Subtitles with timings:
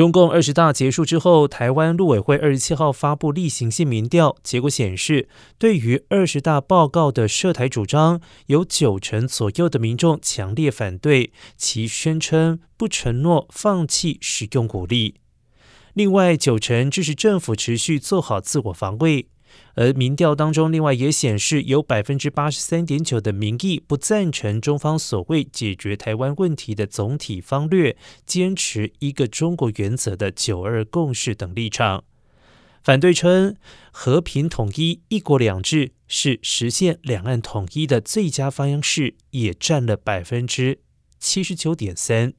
[0.00, 15.16] 中共二十大结束之后，台湾陆委会二十七号发布例行性民调，结果显示，对于二十大报告的涉台主张，有九成左右的民众强烈反对，其宣称不承诺放弃使用武力。
[15.92, 19.28] 另外，九成支持政府持续做好自我防卫。
[19.74, 27.96] 而民调当中，另外也显示，有百分之八十三点九的民意不赞成中方所谓解决台湾问题的总体方略，
[28.26, 32.04] 坚持一个中国原则的九二共识等立场。
[32.82, 33.56] 反对称
[33.90, 40.80] 和平统一、一国两制是实现两岸统一的最佳方式，也占了百分之
[41.18, 42.32] 七十九点三。